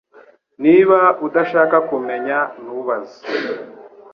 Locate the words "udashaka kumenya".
1.27-2.37